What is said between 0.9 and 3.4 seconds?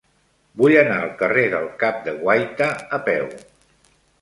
al carrer del Cap de Guaita a peu.